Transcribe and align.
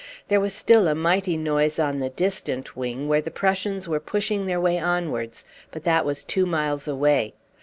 There 0.29 0.39
was 0.39 0.55
still 0.55 0.87
a 0.87 0.95
mighty 0.95 1.37
noise 1.37 1.77
on 1.77 1.99
the 1.99 2.09
distant 2.09 2.75
wing, 2.75 3.07
where 3.07 3.21
the 3.21 3.29
Prussians 3.29 3.87
were 3.87 3.99
pushing 3.99 4.47
their 4.47 4.59
way 4.59 4.79
onwards, 4.79 5.45
but 5.69 5.83
that 5.83 6.05
was 6.05 6.23
two 6.23 6.47
miles 6.47 6.87
away. 6.87 7.35